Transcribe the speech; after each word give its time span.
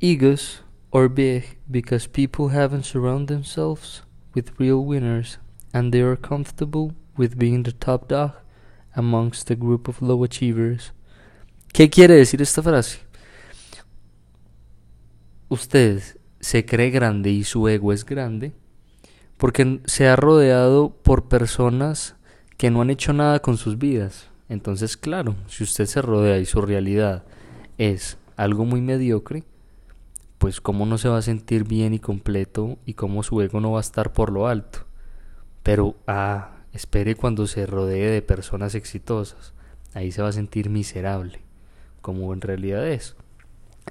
egos 0.00 0.62
are 0.92 1.08
big 1.08 1.58
because 1.70 2.06
people 2.06 2.48
haven't 2.48 2.84
surrounded 2.84 3.28
themselves 3.28 4.02
with 4.34 4.58
real 4.58 4.84
winners 4.84 5.38
and 5.72 5.92
they 5.92 6.00
are 6.00 6.16
comfortable 6.16 6.92
with 7.16 7.38
being 7.38 7.62
the 7.62 7.72
top 7.72 8.08
dog 8.08 8.32
amongst 8.94 9.50
a 9.50 9.54
group 9.54 9.88
of 9.88 10.02
low 10.02 10.22
achievers. 10.24 10.92
¿Qué 11.72 11.90
quiere 11.90 12.14
decir 12.14 12.40
esta 12.42 12.62
frase? 12.62 13.00
Usted 15.48 16.02
se 16.40 16.64
cree 16.64 16.90
grande 16.90 17.30
y 17.30 17.44
su 17.44 17.68
ego 17.68 17.92
es 17.92 18.04
grande 18.04 18.52
porque 19.36 19.80
se 19.84 20.08
ha 20.08 20.16
rodeado 20.16 20.90
por 20.90 21.28
personas 21.28 22.16
que 22.56 22.70
no 22.70 22.80
han 22.80 22.90
hecho 22.90 23.12
nada 23.12 23.40
con 23.40 23.56
sus 23.56 23.78
vidas. 23.78 24.28
Entonces, 24.48 24.96
claro, 24.96 25.36
si 25.48 25.64
usted 25.64 25.86
se 25.86 26.00
rodea 26.00 26.38
y 26.38 26.46
su 26.46 26.60
realidad 26.60 27.24
es 27.78 28.16
algo 28.36 28.64
muy 28.64 28.80
mediocre, 28.80 29.44
pues 30.38 30.60
cómo 30.60 30.86
no 30.86 30.98
se 30.98 31.08
va 31.08 31.18
a 31.18 31.22
sentir 31.22 31.64
bien 31.64 31.94
y 31.94 31.98
completo 31.98 32.78
y 32.84 32.94
cómo 32.94 33.22
su 33.22 33.40
ego 33.40 33.60
no 33.60 33.72
va 33.72 33.78
a 33.78 33.80
estar 33.80 34.12
por 34.12 34.30
lo 34.30 34.46
alto. 34.46 34.80
Pero, 35.62 35.96
ah, 36.06 36.58
espere 36.72 37.14
cuando 37.14 37.46
se 37.46 37.66
rodee 37.66 38.10
de 38.10 38.22
personas 38.22 38.74
exitosas. 38.74 39.54
Ahí 39.94 40.12
se 40.12 40.22
va 40.22 40.28
a 40.28 40.32
sentir 40.32 40.68
miserable, 40.68 41.40
como 42.02 42.32
en 42.32 42.40
realidad 42.40 42.86
es. 42.86 43.16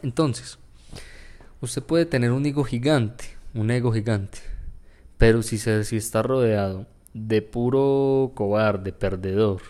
Entonces, 0.03 0.59
usted 1.62 1.81
puede 1.81 2.05
tener 2.05 2.31
un 2.31 2.45
ego 2.45 2.64
gigante, 2.64 3.25
un 3.53 3.72
ego 3.72 3.91
gigante, 3.91 4.39
pero 5.17 5.41
si, 5.41 5.58
se, 5.58 5.84
si 5.84 5.98
está 5.98 6.22
rodeado 6.22 6.86
de 7.14 7.41
puro 7.41 8.34
cobarde, 8.36 8.91
perdedor, 8.91 9.62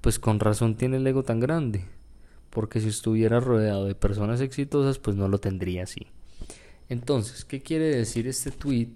pues 0.00 0.18
con 0.18 0.40
razón 0.40 0.76
tiene 0.76 0.98
el 0.98 1.06
ego 1.06 1.22
tan 1.22 1.40
grande. 1.40 1.86
Porque 2.52 2.80
si 2.80 2.88
estuviera 2.88 3.40
rodeado 3.40 3.86
de 3.86 3.94
personas 3.94 4.42
exitosas, 4.42 4.98
pues 4.98 5.16
no 5.16 5.26
lo 5.26 5.38
tendría 5.38 5.84
así. 5.84 6.06
Entonces, 6.90 7.46
¿qué 7.46 7.62
quiere 7.62 7.86
decir 7.86 8.28
este 8.28 8.50
tweet? 8.50 8.92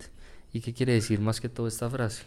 ¿Y 0.52 0.60
qué 0.60 0.74
quiere 0.74 0.92
decir 0.92 1.20
más 1.20 1.40
que 1.40 1.48
todo 1.48 1.66
esta 1.66 1.88
frase? 1.88 2.24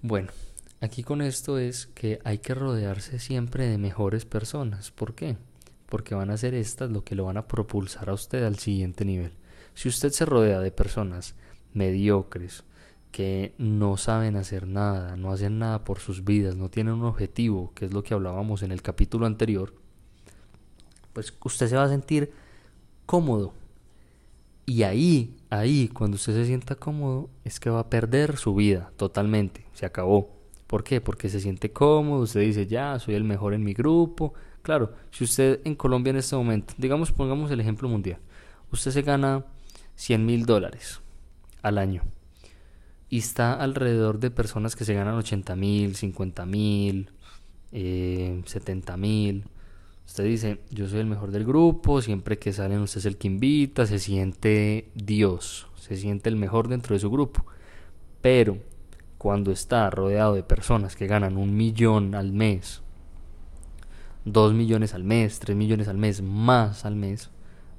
Bueno, 0.00 0.32
aquí 0.80 1.04
con 1.04 1.22
esto 1.22 1.56
es 1.56 1.86
que 1.86 2.18
hay 2.24 2.38
que 2.38 2.52
rodearse 2.52 3.20
siempre 3.20 3.68
de 3.68 3.78
mejores 3.78 4.24
personas. 4.24 4.90
¿Por 4.90 5.14
qué? 5.14 5.36
Porque 5.88 6.16
van 6.16 6.30
a 6.30 6.36
ser 6.36 6.54
estas 6.54 6.90
lo 6.90 7.04
que 7.04 7.14
lo 7.14 7.26
van 7.26 7.36
a 7.36 7.46
propulsar 7.46 8.10
a 8.10 8.14
usted 8.14 8.42
al 8.42 8.58
siguiente 8.58 9.04
nivel. 9.04 9.30
Si 9.74 9.88
usted 9.88 10.10
se 10.10 10.26
rodea 10.26 10.58
de 10.58 10.72
personas 10.72 11.36
mediocres, 11.74 12.64
que 13.12 13.54
no 13.58 13.96
saben 13.98 14.34
hacer 14.34 14.66
nada, 14.66 15.16
no 15.16 15.30
hacen 15.30 15.60
nada 15.60 15.84
por 15.84 16.00
sus 16.00 16.24
vidas, 16.24 16.56
no 16.56 16.70
tienen 16.70 16.94
un 16.94 17.04
objetivo, 17.04 17.72
que 17.74 17.84
es 17.84 17.92
lo 17.92 18.02
que 18.02 18.14
hablábamos 18.14 18.64
en 18.64 18.72
el 18.72 18.82
capítulo 18.82 19.26
anterior, 19.26 19.74
pues 21.12 21.36
usted 21.44 21.68
se 21.68 21.76
va 21.76 21.84
a 21.84 21.88
sentir 21.88 22.32
cómodo. 23.06 23.54
Y 24.64 24.84
ahí, 24.84 25.36
ahí, 25.50 25.88
cuando 25.88 26.14
usted 26.16 26.34
se 26.34 26.46
sienta 26.46 26.76
cómodo, 26.76 27.28
es 27.44 27.58
que 27.58 27.70
va 27.70 27.80
a 27.80 27.90
perder 27.90 28.36
su 28.36 28.54
vida 28.54 28.92
totalmente, 28.96 29.66
se 29.72 29.86
acabó. 29.86 30.30
¿Por 30.66 30.84
qué? 30.84 31.00
Porque 31.00 31.28
se 31.28 31.40
siente 31.40 31.72
cómodo, 31.72 32.22
usted 32.22 32.40
dice, 32.40 32.66
ya, 32.66 32.98
soy 32.98 33.14
el 33.14 33.24
mejor 33.24 33.54
en 33.54 33.64
mi 33.64 33.74
grupo. 33.74 34.34
Claro, 34.62 34.92
si 35.10 35.24
usted 35.24 35.60
en 35.64 35.74
Colombia 35.74 36.10
en 36.10 36.16
este 36.16 36.36
momento, 36.36 36.74
digamos, 36.78 37.12
pongamos 37.12 37.50
el 37.50 37.60
ejemplo 37.60 37.88
mundial, 37.88 38.20
usted 38.70 38.92
se 38.92 39.02
gana 39.02 39.44
100 39.96 40.24
mil 40.24 40.46
dólares 40.46 41.00
al 41.62 41.78
año 41.78 42.02
y 43.12 43.18
está 43.18 43.52
alrededor 43.52 44.20
de 44.20 44.30
personas 44.30 44.74
que 44.74 44.86
se 44.86 44.94
ganan 44.94 45.16
80 45.16 45.54
mil, 45.54 45.96
50 45.96 46.46
mil, 46.46 47.10
eh, 47.70 48.40
70 48.46 48.96
mil. 48.96 49.44
Usted 50.06 50.24
dice, 50.24 50.60
yo 50.70 50.88
soy 50.88 51.00
el 51.00 51.06
mejor 51.06 51.30
del 51.30 51.44
grupo, 51.44 52.02
siempre 52.02 52.38
que 52.38 52.52
salen 52.52 52.80
usted 52.80 52.98
es 52.98 53.06
el 53.06 53.16
que 53.16 53.28
invita, 53.28 53.86
se 53.86 53.98
siente 53.98 54.90
Dios, 54.94 55.68
se 55.76 55.96
siente 55.96 56.28
el 56.28 56.36
mejor 56.36 56.68
dentro 56.68 56.94
de 56.94 57.00
su 57.00 57.10
grupo. 57.10 57.46
Pero 58.20 58.58
cuando 59.18 59.52
está 59.52 59.88
rodeado 59.90 60.34
de 60.34 60.42
personas 60.42 60.96
que 60.96 61.06
ganan 61.06 61.36
un 61.36 61.56
millón 61.56 62.14
al 62.14 62.32
mes, 62.32 62.82
dos 64.24 64.52
millones 64.52 64.94
al 64.94 65.04
mes, 65.04 65.38
tres 65.38 65.56
millones 65.56 65.88
al 65.88 65.96
mes, 65.96 66.22
más 66.22 66.84
al 66.84 66.96
mes, 66.96 67.30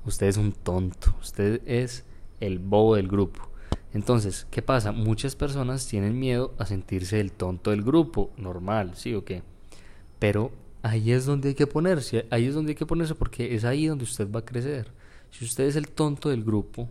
usted 0.05 0.27
es 0.27 0.37
un 0.37 0.53
tonto, 0.53 1.15
usted 1.21 1.61
es 1.65 2.05
el 2.39 2.59
bobo 2.59 2.95
del 2.95 3.07
grupo. 3.07 3.49
Entonces, 3.93 4.47
¿qué 4.49 4.61
pasa? 4.61 4.91
Muchas 4.91 5.35
personas 5.35 5.87
tienen 5.87 6.19
miedo 6.19 6.53
a 6.57 6.65
sentirse 6.65 7.19
el 7.19 7.31
tonto 7.31 7.71
del 7.71 7.83
grupo, 7.83 8.31
normal, 8.37 8.93
¿sí 8.95 9.13
o 9.13 9.23
qué? 9.23 9.43
Pero 10.17 10.51
ahí 10.83 11.11
es 11.11 11.25
donde 11.25 11.49
hay 11.49 11.55
que 11.55 11.65
ponerse, 11.65 12.27
ahí 12.29 12.45
es 12.45 12.53
donde 12.53 12.71
hay 12.71 12.75
que 12.75 12.85
ponerse 12.85 13.15
porque 13.15 13.55
es 13.55 13.65
ahí 13.65 13.87
donde 13.87 14.03
usted 14.03 14.29
va 14.29 14.41
a 14.41 14.45
crecer. 14.45 14.91
Si 15.31 15.45
usted 15.45 15.63
es 15.63 15.75
el 15.75 15.87
tonto 15.87 16.29
del 16.29 16.43
grupo, 16.43 16.89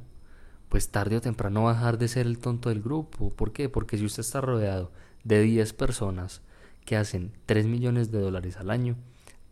pues 0.68 0.88
tarde 0.88 1.16
o 1.16 1.20
temprano 1.20 1.64
va 1.64 1.70
a 1.70 1.74
dejar 1.74 1.98
de 1.98 2.08
ser 2.08 2.26
el 2.26 2.38
tonto 2.38 2.70
del 2.70 2.82
grupo. 2.82 3.30
¿Por 3.30 3.52
qué? 3.52 3.68
Porque 3.68 3.98
si 3.98 4.04
usted 4.04 4.22
está 4.22 4.40
rodeado 4.40 4.90
de 5.22 5.42
10 5.42 5.72
personas 5.74 6.40
que 6.84 6.96
hacen 6.96 7.32
3 7.46 7.66
millones 7.66 8.10
de 8.10 8.18
dólares 8.18 8.56
al 8.56 8.70
año, 8.70 8.96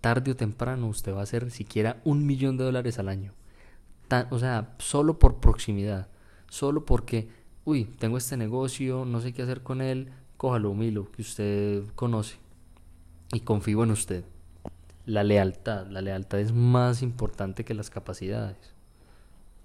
tarde 0.00 0.32
o 0.32 0.36
temprano 0.36 0.88
usted 0.88 1.14
va 1.14 1.20
a 1.20 1.24
hacer 1.24 1.50
siquiera 1.50 2.00
un 2.04 2.26
millón 2.26 2.56
de 2.56 2.64
dólares 2.64 2.98
al 2.98 3.08
año. 3.08 3.34
o 4.30 4.38
sea, 4.38 4.74
solo 4.78 5.18
por 5.18 5.40
proximidad, 5.40 6.08
solo 6.48 6.84
porque 6.84 7.28
uy, 7.64 7.84
tengo 7.84 8.16
este 8.18 8.36
negocio, 8.36 9.04
no 9.04 9.20
sé 9.20 9.32
qué 9.32 9.42
hacer 9.42 9.62
con 9.62 9.80
él, 9.82 10.10
cójalo, 10.36 10.74
Milo, 10.74 11.10
que 11.12 11.22
usted 11.22 11.84
conoce. 11.94 12.38
Y 13.32 13.40
confío 13.40 13.84
en 13.84 13.92
usted. 13.92 14.24
La 15.06 15.22
lealtad, 15.22 15.86
la 15.86 16.02
lealtad 16.02 16.40
es 16.40 16.52
más 16.52 17.02
importante 17.02 17.64
que 17.64 17.74
las 17.74 17.90
capacidades. 17.90 18.74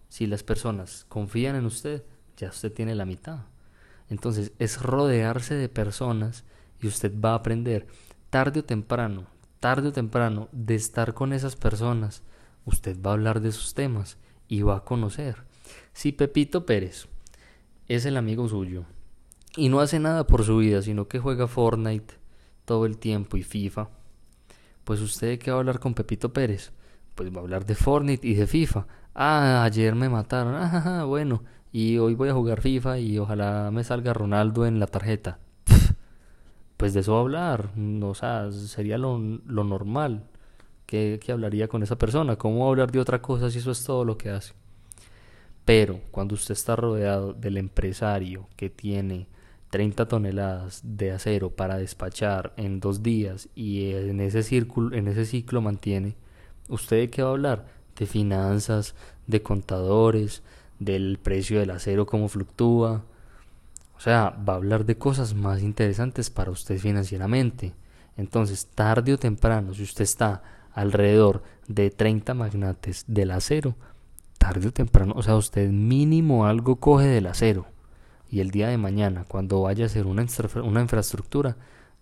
Si 0.07 0.27
las 0.27 0.43
personas 0.43 1.05
confían 1.09 1.55
en 1.55 1.65
usted, 1.65 2.03
ya 2.37 2.49
usted 2.49 2.71
tiene 2.71 2.95
la 2.95 3.05
mitad. 3.05 3.39
Entonces 4.09 4.51
es 4.59 4.81
rodearse 4.81 5.55
de 5.55 5.69
personas 5.69 6.43
y 6.81 6.87
usted 6.87 7.13
va 7.19 7.31
a 7.31 7.35
aprender 7.35 7.87
tarde 8.29 8.59
o 8.59 8.63
temprano, 8.63 9.25
tarde 9.59 9.89
o 9.89 9.91
temprano, 9.91 10.47
de 10.51 10.75
estar 10.75 11.13
con 11.13 11.33
esas 11.33 11.55
personas. 11.55 12.21
Usted 12.65 13.01
va 13.01 13.11
a 13.11 13.13
hablar 13.13 13.41
de 13.41 13.51
sus 13.51 13.73
temas 13.73 14.17
y 14.47 14.61
va 14.61 14.77
a 14.77 14.83
conocer. 14.83 15.37
Si 15.93 16.11
Pepito 16.11 16.65
Pérez 16.65 17.07
es 17.87 18.05
el 18.05 18.17
amigo 18.17 18.47
suyo 18.47 18.85
y 19.57 19.69
no 19.69 19.79
hace 19.79 19.99
nada 19.99 20.27
por 20.27 20.43
su 20.43 20.57
vida, 20.57 20.81
sino 20.81 21.07
que 21.07 21.19
juega 21.19 21.47
Fortnite 21.47 22.24
todo 22.65 22.85
el 22.85 22.97
tiempo 22.97 23.37
y 23.37 23.43
FIFA, 23.43 23.89
pues 24.83 25.01
usted 25.01 25.39
qué 25.39 25.51
va 25.51 25.57
a 25.57 25.59
hablar 25.59 25.79
con 25.79 25.93
Pepito 25.93 26.33
Pérez? 26.33 26.71
Pues 27.15 27.31
va 27.33 27.37
a 27.37 27.41
hablar 27.41 27.65
de 27.65 27.75
Fortnite 27.75 28.27
y 28.27 28.35
de 28.35 28.47
FIFA. 28.47 28.85
Ah, 29.15 29.63
ayer 29.63 29.95
me 29.95 30.09
mataron. 30.09 30.55
Ah, 30.59 31.05
bueno, 31.05 31.43
y 31.71 31.97
hoy 31.97 32.13
voy 32.15 32.29
a 32.29 32.33
jugar 32.33 32.61
FIFA 32.61 32.99
y 32.99 33.17
ojalá 33.17 33.71
me 33.71 33.83
salga 33.83 34.13
Ronaldo 34.13 34.65
en 34.65 34.79
la 34.79 34.87
tarjeta. 34.87 35.39
Pues 36.77 36.93
de 36.93 36.99
eso 36.99 37.13
va 37.13 37.19
a 37.19 37.21
hablar. 37.21 37.69
O 38.03 38.13
sea, 38.15 38.51
sería 38.51 38.97
lo, 38.97 39.17
lo 39.17 39.63
normal 39.63 40.23
que, 40.85 41.19
que 41.23 41.31
hablaría 41.31 41.67
con 41.69 41.83
esa 41.83 41.97
persona. 41.97 42.35
¿Cómo 42.35 42.67
hablar 42.69 42.91
de 42.91 42.99
otra 42.99 43.21
cosa 43.21 43.49
si 43.49 43.59
eso 43.59 43.71
es 43.71 43.83
todo 43.85 44.03
lo 44.03 44.17
que 44.17 44.29
hace? 44.29 44.53
Pero 45.63 46.01
cuando 46.11 46.35
usted 46.35 46.53
está 46.53 46.75
rodeado 46.75 47.33
del 47.33 47.57
empresario 47.57 48.47
que 48.55 48.69
tiene 48.69 49.27
30 49.75 50.07
toneladas 50.07 50.79
de 50.85 51.11
acero 51.11 51.49
para 51.49 51.77
despachar 51.77 52.53
en 52.55 52.79
dos 52.79 53.03
días 53.03 53.49
y 53.55 53.91
en 53.91 54.21
ese, 54.21 54.41
círculo, 54.41 54.95
en 54.95 55.09
ese 55.09 55.25
ciclo 55.25 55.59
mantiene, 55.59 56.15
¿usted 56.69 56.95
de 56.95 57.09
qué 57.09 57.21
va 57.21 57.27
a 57.27 57.31
hablar? 57.31 57.65
De 57.97 58.05
finanzas, 58.05 58.95
de 59.27 59.41
contadores, 59.41 60.43
del 60.79 61.19
precio 61.21 61.59
del 61.59 61.71
acero, 61.71 62.05
cómo 62.05 62.29
fluctúa. 62.29 63.03
O 63.97 63.99
sea, 63.99 64.29
va 64.29 64.53
a 64.53 64.55
hablar 64.55 64.85
de 64.85 64.97
cosas 64.97 65.33
más 65.33 65.61
interesantes 65.61 66.29
para 66.29 66.51
usted 66.51 66.77
financieramente. 66.77 67.73
Entonces, 68.15 68.67
tarde 68.67 69.11
o 69.11 69.17
temprano, 69.17 69.73
si 69.73 69.83
usted 69.83 70.05
está 70.05 70.41
alrededor 70.71 71.43
de 71.67 71.89
30 71.89 72.33
magnates 72.33 73.03
del 73.07 73.31
acero, 73.31 73.75
tarde 74.37 74.69
o 74.69 74.71
temprano, 74.71 75.15
o 75.17 75.21
sea, 75.21 75.35
usted 75.35 75.69
mínimo 75.69 76.45
algo 76.45 76.77
coge 76.77 77.07
del 77.07 77.27
acero. 77.27 77.74
Y 78.35 78.41
el 78.41 78.51
día 78.51 78.67
de 78.67 78.77
mañana, 78.77 79.23
cuando 79.25 79.61
vaya 79.61 79.85
a 79.85 79.87
hacer 79.87 80.05
una, 80.05 80.25
una 80.61 80.81
infraestructura, 80.81 81.55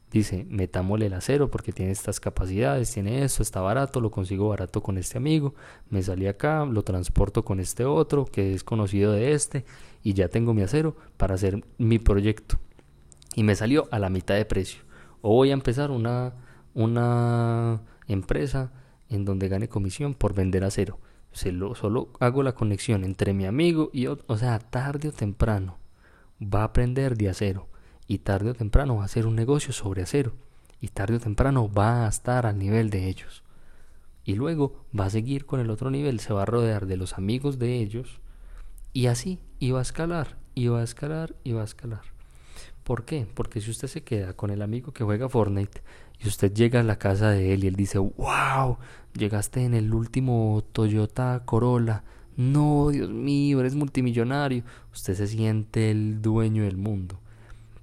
dice, 0.10 0.48
metámosle 0.50 1.06
el 1.06 1.14
acero 1.14 1.52
porque 1.52 1.72
tiene 1.72 1.92
estas 1.92 2.20
capacidades, 2.20 2.92
tiene 2.92 3.24
esto, 3.24 3.44
está 3.44 3.62
barato, 3.62 4.02
lo 4.02 4.10
consigo 4.10 4.50
barato 4.50 4.82
con 4.82 4.98
este 4.98 5.20
amigo, 5.20 5.54
me 5.92 6.02
salí 6.02 6.26
acá, 6.26 6.66
lo 6.66 6.82
transporto 6.82 7.46
con 7.46 7.60
este 7.60 7.86
otro 7.86 8.26
que 8.26 8.56
es 8.56 8.64
conocido 8.64 9.12
de 9.12 9.34
este 9.34 9.64
y 10.02 10.14
ya 10.14 10.28
tengo 10.28 10.56
mi 10.56 10.64
acero 10.64 10.96
para 11.18 11.36
hacer 11.36 11.64
mi 11.78 12.00
proyecto. 12.00 12.58
Y 13.36 13.44
me 13.44 13.56
salió 13.56 13.88
a 13.92 14.00
la 14.00 14.10
mitad 14.10 14.34
de 14.34 14.46
precio. 14.46 14.82
O 15.22 15.36
voy 15.36 15.52
a 15.52 15.54
empezar 15.54 15.92
una, 15.92 16.34
una 16.74 17.84
empresa 18.08 18.72
en 19.08 19.24
donde 19.24 19.50
gane 19.50 19.70
comisión 19.70 20.16
por 20.16 20.34
vender 20.34 20.64
acero 20.64 20.98
solo 21.32 22.10
hago 22.20 22.42
la 22.42 22.54
conexión 22.54 23.04
entre 23.04 23.34
mi 23.34 23.46
amigo 23.46 23.92
y 23.94 24.08
otro, 24.08 24.26
o 24.28 24.38
sea, 24.38 24.58
tarde 24.58 25.10
o 25.10 25.12
temprano 25.12 25.83
va 26.42 26.62
a 26.62 26.66
aprender 26.66 27.18
de 27.18 27.30
acero 27.30 27.68
y 28.08 28.20
tarde 28.20 28.52
o 28.52 28.54
temprano 28.54 28.98
va 28.98 29.04
a 29.04 29.06
hacer 29.06 29.26
un 29.26 29.36
negocio 29.36 29.74
sobre 29.74 30.04
acero 30.04 30.34
y 30.82 30.90
tarde 30.90 31.16
o 31.16 31.20
temprano 31.20 31.72
va 31.72 32.06
a 32.06 32.10
estar 32.10 32.46
al 32.46 32.58
nivel 32.58 32.90
de 32.90 33.08
ellos. 33.08 33.44
Y 34.26 34.36
luego 34.36 34.86
va 34.98 35.06
a 35.06 35.10
seguir 35.10 35.46
con 35.46 35.60
el 35.60 35.70
otro 35.70 35.90
nivel, 35.90 36.20
se 36.20 36.34
va 36.34 36.44
a 36.44 36.46
rodear 36.46 36.86
de 36.86 36.98
los 36.98 37.18
amigos 37.18 37.60
de 37.60 37.80
ellos 37.80 38.22
y 38.94 39.08
así 39.08 39.40
iba 39.60 39.80
a 39.80 39.82
escalar, 39.82 40.38
iba 40.56 40.80
a 40.80 40.84
escalar, 40.84 41.36
iba 41.44 41.62
a 41.62 41.66
escalar. 41.66 42.02
¿Por 42.84 43.06
qué? 43.06 43.26
Porque 43.34 43.62
si 43.62 43.72
usted 43.72 43.88
se 43.88 44.04
queda 44.04 44.34
con 44.34 44.50
el 44.50 44.62
amigo 44.62 44.92
que 44.92 45.04
juega 45.04 45.30
Fortnite 45.30 45.82
y 46.20 46.28
usted 46.28 46.54
llega 46.54 46.82
a 46.82 46.84
la 46.84 47.00
casa 47.00 47.30
de 47.30 47.54
él 47.54 47.64
y 47.64 47.68
él 47.68 47.76
dice, 47.76 47.98
wow, 47.98 48.78
llegaste 49.14 49.64
en 49.64 49.74
el 49.74 49.94
último 49.94 50.64
Toyota 50.74 51.44
Corolla, 51.46 52.04
no, 52.36 52.90
Dios 52.90 53.10
mío, 53.10 53.60
eres 53.60 53.76
multimillonario, 53.76 54.64
usted 54.92 55.16
se 55.16 55.28
siente 55.28 55.92
el 55.92 56.22
dueño 56.22 56.64
del 56.64 56.78
mundo. 56.78 57.20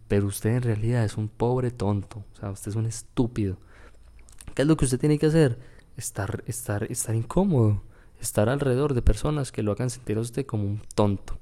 Pero 0.09 0.27
usted 0.27 0.57
en 0.57 0.63
realidad 0.63 1.05
es 1.05 1.17
un 1.17 1.29
pobre 1.29 1.71
tonto, 1.71 2.25
o 2.33 2.37
sea, 2.37 2.51
usted 2.51 2.71
es 2.71 2.77
un 2.77 2.87
estúpido. 2.87 3.59
¿Qué 4.55 4.63
es 4.63 4.69
lo 4.69 4.77
que 4.77 4.85
usted 4.85 4.99
tiene 4.99 5.19
que 5.19 5.27
hacer? 5.27 5.59
Estar, 5.97 6.43
estar, 6.47 6.85
estar 6.91 7.15
incómodo, 7.15 7.83
estar 8.21 8.49
alrededor 8.49 8.95
de 8.95 9.03
personas 9.03 9.53
que 9.53 9.63
lo 9.63 9.73
hagan 9.73 9.91
sentir 9.91 10.19
a 10.19 10.21
usted 10.21 10.47
como 10.47 10.65
un 10.65 10.83
tonto. 10.95 11.39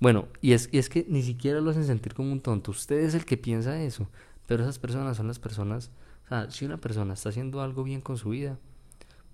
Bueno, 0.00 0.28
y 0.42 0.52
es, 0.52 0.68
y 0.72 0.78
es 0.78 0.90
que 0.90 1.06
ni 1.08 1.22
siquiera 1.22 1.60
lo 1.60 1.70
hacen 1.70 1.84
sentir 1.84 2.14
como 2.14 2.30
un 2.30 2.40
tonto, 2.40 2.72
usted 2.72 2.98
es 2.98 3.14
el 3.14 3.24
que 3.24 3.38
piensa 3.38 3.82
eso, 3.82 4.08
pero 4.46 4.62
esas 4.62 4.78
personas 4.78 5.16
son 5.16 5.28
las 5.28 5.38
personas, 5.38 5.90
o 6.26 6.28
sea, 6.28 6.50
si 6.50 6.66
una 6.66 6.76
persona 6.76 7.14
está 7.14 7.30
haciendo 7.30 7.62
algo 7.62 7.84
bien 7.84 8.02
con 8.02 8.18
su 8.18 8.30
vida, 8.30 8.58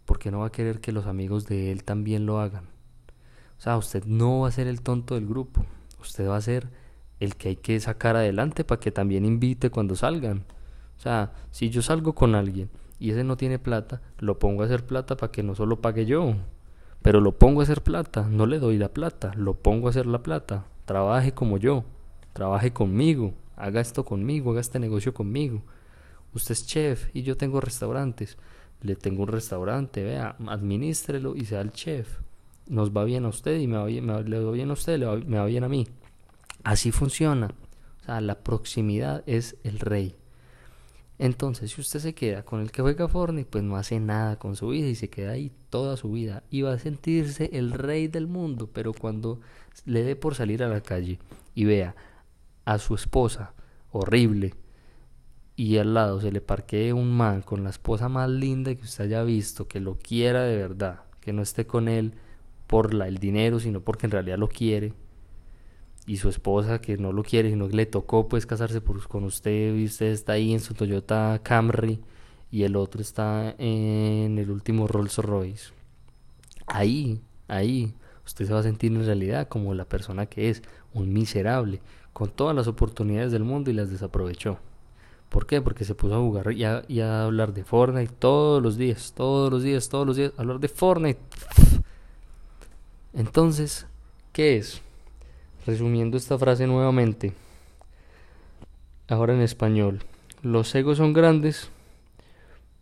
¿por 0.05 0.19
qué 0.19 0.31
no 0.31 0.41
va 0.41 0.47
a 0.47 0.53
querer 0.53 0.81
que 0.81 0.93
los 0.93 1.07
amigos 1.07 1.47
de 1.47 1.73
él 1.73 1.83
también 1.83 2.27
lo 2.27 2.39
hagan? 2.39 2.69
O 3.61 3.63
sea, 3.63 3.77
usted 3.77 4.05
no 4.07 4.41
va 4.41 4.49
a 4.49 4.53
ser 4.53 4.67
el 4.69 4.81
tonto 4.81 5.17
del 5.17 5.27
grupo, 5.27 5.67
usted 6.01 6.27
va 6.27 6.37
a 6.37 6.41
ser 6.41 6.71
el 7.19 7.37
que 7.37 7.51
hay 7.51 7.57
que 7.57 7.79
sacar 7.79 8.17
adelante 8.17 8.65
para 8.65 8.81
que 8.81 8.91
también 8.91 9.27
invite 9.27 9.69
cuando 9.69 9.97
salgan. 9.97 10.47
O 10.97 11.03
sea, 11.03 11.35
si 11.51 11.69
yo 11.69 11.83
salgo 11.83 12.15
con 12.15 12.35
alguien 12.35 12.71
y 12.99 13.11
ese 13.11 13.23
no 13.23 13.37
tiene 13.37 13.59
plata, 13.59 14.01
lo 14.19 14.39
pongo 14.39 14.63
a 14.63 14.65
hacer 14.65 14.87
plata 14.87 15.15
para 15.19 15.31
que 15.31 15.43
no 15.43 15.55
solo 15.55 15.83
pague 15.83 16.07
yo, 16.07 16.37
pero 17.03 17.21
lo 17.21 17.33
pongo 17.33 17.61
a 17.61 17.65
hacer 17.65 17.83
plata, 17.83 18.27
no 18.31 18.47
le 18.47 18.61
doy 18.61 18.79
la 18.79 18.95
plata, 18.95 19.33
lo 19.37 19.53
pongo 19.53 19.89
a 19.89 19.91
hacer 19.91 20.07
la 20.07 20.23
plata. 20.23 20.65
Trabaje 20.87 21.33
como 21.33 21.59
yo, 21.59 21.85
trabaje 22.33 22.73
conmigo, 22.73 23.35
haga 23.57 23.83
esto 23.83 24.07
conmigo, 24.07 24.53
haga 24.53 24.63
este 24.63 24.79
negocio 24.79 25.13
conmigo. 25.13 25.61
Usted 26.33 26.53
es 26.53 26.67
chef 26.67 27.11
y 27.13 27.25
yo 27.25 27.37
tengo 27.37 27.61
restaurantes. 27.61 28.39
Le 28.81 28.97
tengo 28.97 29.25
un 29.25 29.29
restaurante, 29.29 30.03
vea, 30.03 30.35
administrelo 30.47 31.37
y 31.37 31.45
sea 31.45 31.61
el 31.61 31.73
chef. 31.73 32.21
Nos 32.67 32.97
va 32.97 33.05
bien 33.05 33.25
a 33.25 33.29
usted 33.29 33.59
y 33.59 33.67
me 33.67 33.77
va 33.77 33.87
bien, 33.87 34.07
le 34.07 34.41
va 34.41 34.53
bien 34.53 34.71
a 34.71 34.75
usted, 34.75 34.99
le 34.99 35.07
me 35.25 35.39
va 35.39 35.47
bien 35.47 35.65
a 35.65 35.69
mí. 35.69 35.87
Así 36.63 36.93
funciona. 36.93 37.49
O 38.01 38.05
sea, 38.05 38.21
la 38.21 38.41
proximidad 38.41 39.23
es 39.27 39.57
el 39.65 39.79
rey. 39.79 40.17
Entonces, 41.19 41.73
si 41.73 41.81
usted 41.83 42.01
se 42.01 42.15
queda 42.15 42.45
con 42.45 42.61
el 42.61 42.71
que 42.71 42.81
juega 42.81 43.07
Fortnite, 43.07 43.51
pues 43.51 43.63
no 43.63 43.77
hace 43.77 44.01
nada 44.01 44.39
con 44.39 44.57
su 44.57 44.69
vida 44.69 44.89
y 44.89 44.95
se 44.95 45.11
queda 45.11 45.33
ahí 45.33 45.53
toda 45.69 45.99
su 45.99 46.13
vida 46.13 46.45
y 46.49 46.63
va 46.63 46.73
a 46.73 46.79
sentirse 46.79 47.51
el 47.53 47.73
rey 47.73 48.09
del 48.09 48.27
mundo. 48.27 48.71
Pero 48.73 48.95
cuando 48.95 49.41
le 49.85 50.03
dé 50.03 50.17
por 50.17 50.35
salir 50.35 50.63
a 50.63 50.69
la 50.69 50.81
calle 50.81 51.19
y 51.55 51.65
vea 51.67 51.95
a 52.65 52.79
su 52.79 52.95
esposa 52.95 53.53
horrible 53.91 54.55
y 55.57 55.77
al 55.77 55.93
lado 55.93 56.23
se 56.23 56.33
le 56.33 56.41
parquee 56.41 56.95
un 56.95 57.15
man 57.15 57.43
con 57.43 57.65
la 57.65 57.71
esposa 57.71 58.09
más 58.09 58.31
linda 58.31 58.75
que 58.75 58.83
usted 58.83 59.05
haya 59.05 59.23
visto, 59.23 59.69
que 59.69 59.79
lo 59.79 59.99
quiera 59.99 60.45
de 60.45 60.57
verdad, 60.57 61.03
que 61.21 61.35
no 61.35 61.43
esté 61.43 61.67
con 61.67 61.89
él 61.89 62.15
por 62.71 62.95
la, 62.95 63.09
el 63.09 63.19
dinero, 63.19 63.59
sino 63.59 63.81
porque 63.81 64.07
en 64.07 64.13
realidad 64.13 64.39
lo 64.39 64.47
quiere, 64.47 64.93
y 66.07 66.19
su 66.19 66.29
esposa 66.29 66.81
que 66.81 66.97
no 66.97 67.13
lo 67.13 67.25
quiere, 67.25 67.51
sino 67.51 67.69
que 67.69 67.75
le 67.77 67.87
tocó 67.87 68.29
pues 68.29 68.47
casarse 68.47 68.81
con 68.81 69.25
usted 69.25 69.75
y 69.75 69.85
usted 69.85 70.07
está 70.07 70.35
ahí 70.35 70.53
en 70.53 70.61
su 70.61 70.73
Toyota 70.75 71.41
Camry 71.43 72.01
y 72.51 72.63
el 72.63 72.77
otro 72.77 73.03
está 73.03 73.57
en 73.59 74.39
el 74.39 74.51
último 74.53 74.87
Rolls 74.87 75.19
Royce. 75.19 75.73
Ahí, 76.67 77.21
ahí, 77.49 77.93
usted 78.25 78.47
se 78.47 78.53
va 78.53 78.61
a 78.61 78.63
sentir 78.63 78.93
en 78.93 79.05
realidad 79.05 79.49
como 79.49 79.75
la 79.75 79.85
persona 79.85 80.27
que 80.27 80.49
es, 80.49 80.63
un 80.95 81.13
miserable, 81.13 81.81
con 82.13 82.31
todas 82.31 82.55
las 82.55 82.69
oportunidades 82.69 83.33
del 83.33 83.43
mundo 83.43 83.71
y 83.71 83.75
las 83.75 83.91
desaprovechó. 83.91 84.59
¿Por 85.29 85.47
qué? 85.47 85.61
Porque 85.61 85.85
se 85.85 85.97
puso 85.97 86.15
a 86.15 86.19
jugar 86.19 86.53
y 86.53 86.65
a, 86.65 86.85
y 86.87 87.01
a 87.01 87.25
hablar 87.25 87.53
de 87.53 87.65
Fortnite 87.65 88.15
todos 88.19 88.63
los 88.63 88.77
días, 88.77 89.13
todos 89.17 89.51
los 89.51 89.63
días, 89.65 89.89
todos 89.89 90.07
los 90.07 90.17
días, 90.17 90.33
hablar 90.37 90.61
de 90.61 90.69
Fortnite. 90.69 91.21
Entonces, 93.13 93.87
¿qué 94.33 94.57
es? 94.57 94.83
Resumiendo 95.67 96.17
esta 96.17 96.39
frase 96.39 96.67
nuevamente, 96.67 97.33
ahora 99.09 99.35
en 99.35 99.41
español, 99.41 100.01
los 100.43 100.75
egos 100.75 100.99
son 100.99 101.13
grandes 101.13 101.71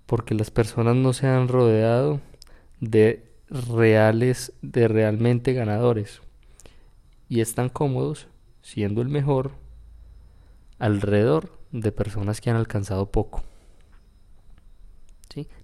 porque 0.06 0.34
las 0.34 0.50
personas 0.50 0.96
no 0.96 1.12
se 1.12 1.26
han 1.26 1.48
rodeado 1.48 2.20
de 2.80 3.25
reales, 3.50 4.52
de 4.60 4.86
realmente 4.88 5.54
ganadores 5.54 6.20
y 7.28 7.40
están 7.40 7.69
cómodos 7.69 8.26
siendo 8.62 9.00
el 9.00 9.08
mejor 9.08 9.52
alrededor 10.78 11.58
de 11.72 11.90
personas 11.90 12.40
que 12.40 12.50
han 12.50 12.56
alcanzado 12.56 13.06
poco. 13.06 13.42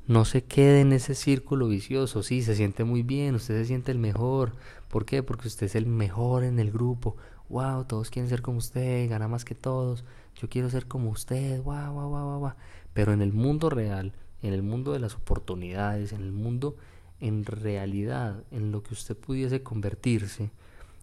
No 0.07 0.25
se 0.25 0.45
quede 0.45 0.81
en 0.83 0.93
ese 0.93 1.15
círculo 1.15 1.69
vicioso, 1.69 2.23
sí, 2.23 2.43
se 2.43 2.55
siente 2.55 2.85
muy 2.85 3.03
bien, 3.03 3.35
usted 3.35 3.59
se 3.61 3.65
siente 3.65 3.93
el 3.93 3.99
mejor, 3.99 4.53
¿Por 4.95 5.07
qué? 5.07 5.25
Porque 5.25 5.49
usted 5.49 5.67
es 5.67 5.75
el 5.75 5.87
mejor 5.87 6.45
en 6.45 6.61
el 6.61 6.71
grupo. 6.71 7.17
Wow, 7.49 7.85
todos 7.85 8.11
quieren 8.11 8.29
ser 8.29 8.43
como 8.43 8.59
usted, 8.59 9.11
gana 9.11 9.27
más 9.27 9.45
que 9.45 9.57
todos. 9.57 10.05
Yo 10.37 10.49
quiero 10.49 10.71
ser 10.71 10.87
como 10.87 11.11
usted. 11.11 11.61
Wow, 11.65 11.93
wow, 11.93 12.09
wow, 12.09 12.39
wow. 12.39 12.53
Pero 12.93 13.13
en 13.13 13.21
el 13.21 13.33
mundo 13.33 13.71
real, 13.71 14.13
en 14.41 14.53
el 14.53 14.63
mundo 14.63 14.93
de 14.93 15.01
las 15.01 15.17
oportunidades, 15.17 16.13
en 16.13 16.23
el 16.23 16.31
mundo 16.31 16.77
en 17.19 17.45
realidad, 17.45 18.45
en 18.53 18.71
lo 18.71 18.85
que 18.85 18.95
usted 18.95 19.17
pudiese 19.17 19.65
convertirse, 19.65 20.53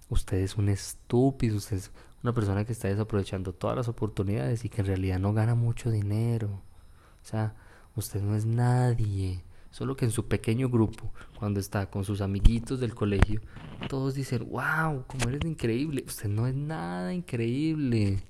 usted 0.09 0.37
es 0.37 0.55
un 0.55 0.69
estúpido, 0.69 1.57
usted 1.57 1.75
es 1.75 1.91
una 2.23 2.33
persona 2.33 2.63
que 2.63 2.71
está 2.71 2.87
desaprovechando 2.87 3.51
todas 3.51 3.75
las 3.75 3.89
oportunidades 3.89 4.63
y 4.63 4.69
que 4.69 4.79
en 4.79 4.87
realidad 4.87 5.19
no 5.19 5.33
gana 5.33 5.53
mucho 5.53 5.91
dinero. 5.91 6.47
O 6.47 7.25
sea, 7.25 7.55
usted 7.95 8.21
no 8.21 8.35
es 8.35 8.45
nadie. 8.45 9.43
Solo 9.71 9.95
que 9.95 10.03
en 10.03 10.11
su 10.11 10.27
pequeño 10.27 10.69
grupo, 10.69 11.13
cuando 11.39 11.59
está 11.59 11.89
con 11.89 12.03
sus 12.03 12.19
amiguitos 12.19 12.79
del 12.79 12.93
colegio, 12.93 13.41
todos 13.87 14.15
dicen, 14.15 14.49
wow, 14.49 15.05
cómo 15.07 15.29
eres 15.29 15.45
increíble. 15.45 16.03
Usted 16.05 16.27
no 16.27 16.45
es 16.45 16.53
nada 16.53 17.13
increíble. 17.13 18.21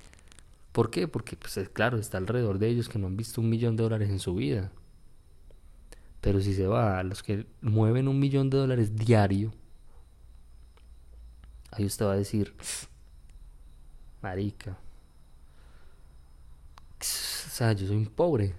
¿Por 0.70 0.90
qué? 0.90 1.08
Porque, 1.08 1.36
pues 1.36 1.58
claro, 1.72 1.98
está 1.98 2.18
alrededor 2.18 2.58
de 2.58 2.68
ellos 2.68 2.88
que 2.88 2.98
no 2.98 3.08
han 3.08 3.16
visto 3.16 3.40
un 3.40 3.50
millón 3.50 3.76
de 3.76 3.82
dólares 3.82 4.08
en 4.08 4.20
su 4.20 4.34
vida. 4.34 4.70
Pero 6.20 6.40
si 6.40 6.54
se 6.54 6.68
va 6.68 7.00
a 7.00 7.02
los 7.02 7.22
que 7.22 7.46
mueven 7.60 8.06
un 8.06 8.20
millón 8.20 8.48
de 8.48 8.58
dólares 8.58 8.94
diario, 8.94 9.52
ahí 11.72 11.84
usted 11.84 12.06
va 12.06 12.12
a 12.12 12.16
decir, 12.16 12.54
marica, 14.22 14.78
o 17.00 17.04
sea, 17.04 17.72
yo 17.72 17.88
soy 17.88 17.96
un 17.96 18.06
pobre. 18.06 18.54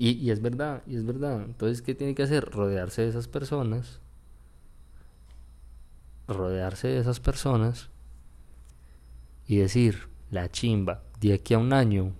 Y, 0.00 0.30
es 0.30 0.40
verdad, 0.40 0.84
y 0.86 0.94
es 0.94 1.04
verdad. 1.04 1.42
Entonces, 1.42 1.82
¿qué 1.82 1.92
tiene 1.92 2.14
que 2.14 2.22
hacer? 2.22 2.44
Rodearse 2.44 3.02
de 3.02 3.08
esas 3.08 3.26
personas. 3.26 4.00
Rodearse 6.28 6.86
de 6.86 6.98
esas 7.00 7.18
personas. 7.18 7.90
Y 9.48 9.56
decir, 9.56 10.08
la 10.30 10.48
chimba, 10.52 11.02
de 11.20 11.34
aquí 11.34 11.54
a 11.54 11.58
un 11.58 11.72
año, 11.72 12.12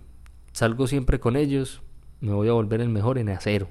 salgo 0.51 0.87
siempre 0.87 1.21
con 1.21 1.37
ellos, 1.37 1.81
me 2.19 2.33
voy 2.33 2.49
a 2.49 2.53
volver 2.53 2.81
el 2.81 2.89
mejor 2.89 3.17
en 3.17 3.29
acero. 3.29 3.69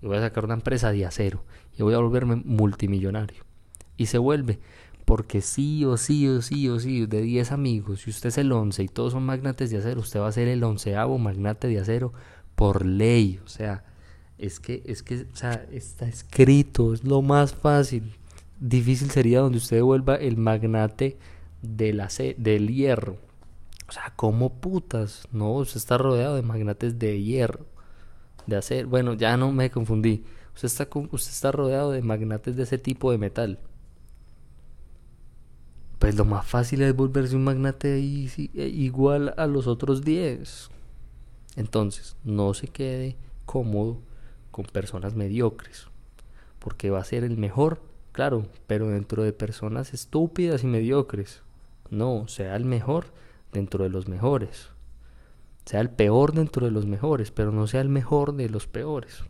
Y 0.00 0.06
voy 0.06 0.18
a 0.18 0.20
sacar 0.20 0.44
una 0.44 0.54
empresa 0.54 0.92
de 0.92 1.04
acero. 1.04 1.44
Y 1.76 1.82
voy 1.82 1.94
a 1.94 1.98
volverme 1.98 2.36
multimillonario. 2.36 3.42
Y 3.96 4.06
se 4.06 4.18
vuelve. 4.18 4.60
Porque 5.04 5.40
sí 5.40 5.84
o 5.84 5.96
sí 5.96 6.28
o 6.28 6.42
sí 6.42 6.68
o 6.68 6.78
sí, 6.78 7.06
de 7.06 7.22
10 7.22 7.50
amigos, 7.50 8.02
si 8.02 8.10
usted 8.10 8.28
es 8.28 8.38
el 8.38 8.52
11 8.52 8.84
y 8.84 8.88
todos 8.88 9.14
son 9.14 9.24
magnates 9.24 9.68
de 9.70 9.78
acero, 9.78 9.98
usted 9.98 10.20
va 10.20 10.28
a 10.28 10.32
ser 10.32 10.46
el 10.46 10.62
onceavo 10.62 11.18
magnate 11.18 11.66
de 11.66 11.80
acero 11.80 12.12
por 12.62 12.86
ley, 12.86 13.40
o 13.44 13.48
sea, 13.48 13.82
es 14.38 14.60
que, 14.60 14.84
es 14.86 15.02
que, 15.02 15.26
está 15.72 16.06
escrito, 16.06 16.94
es 16.94 17.02
lo 17.02 17.20
más 17.20 17.56
fácil. 17.56 18.14
Difícil 18.60 19.10
sería 19.10 19.40
donde 19.40 19.58
usted 19.58 19.82
vuelva 19.82 20.14
el 20.14 20.36
magnate 20.36 21.18
de 21.60 21.92
la 21.92 22.08
del 22.38 22.68
hierro. 22.68 23.16
O 23.88 23.90
sea, 23.90 24.12
¿cómo 24.14 24.60
putas? 24.60 25.26
No, 25.32 25.54
usted 25.54 25.78
está 25.78 25.98
rodeado 25.98 26.36
de 26.36 26.42
magnates 26.42 27.00
de 27.00 27.20
hierro, 27.20 27.66
de 28.46 28.58
acero. 28.58 28.88
Bueno, 28.88 29.14
ya 29.14 29.36
no 29.36 29.50
me 29.50 29.72
confundí. 29.72 30.24
Usted 30.54 30.66
está, 30.66 30.88
usted 30.92 31.32
está 31.32 31.50
rodeado 31.50 31.90
de 31.90 32.00
magnates 32.00 32.54
de 32.54 32.62
ese 32.62 32.78
tipo 32.78 33.10
de 33.10 33.18
metal. 33.18 33.58
Pues 35.98 36.14
lo 36.14 36.24
más 36.24 36.46
fácil 36.46 36.82
es 36.82 36.94
volverse 36.94 37.34
un 37.34 37.42
magnate 37.42 37.98
igual 37.98 39.34
a 39.36 39.48
los 39.48 39.66
otros 39.66 40.04
10. 40.04 40.70
Entonces, 41.56 42.16
no 42.24 42.54
se 42.54 42.68
quede 42.68 43.16
cómodo 43.44 43.98
con 44.50 44.64
personas 44.66 45.14
mediocres, 45.14 45.88
porque 46.58 46.90
va 46.90 47.00
a 47.00 47.04
ser 47.04 47.24
el 47.24 47.36
mejor, 47.36 47.80
claro, 48.12 48.46
pero 48.66 48.88
dentro 48.88 49.22
de 49.22 49.32
personas 49.32 49.92
estúpidas 49.94 50.64
y 50.64 50.66
mediocres. 50.66 51.42
No, 51.90 52.26
sea 52.28 52.56
el 52.56 52.64
mejor 52.64 53.06
dentro 53.52 53.84
de 53.84 53.90
los 53.90 54.08
mejores. 54.08 54.70
Sea 55.66 55.80
el 55.80 55.90
peor 55.90 56.32
dentro 56.32 56.66
de 56.66 56.72
los 56.72 56.86
mejores, 56.86 57.30
pero 57.30 57.52
no 57.52 57.66
sea 57.66 57.82
el 57.82 57.88
mejor 57.88 58.34
de 58.34 58.48
los 58.48 58.66
peores. 58.66 59.22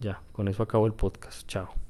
Ya, 0.00 0.22
con 0.32 0.48
eso 0.48 0.62
acabo 0.62 0.86
el 0.86 0.92
podcast. 0.92 1.46
Chao. 1.46 1.83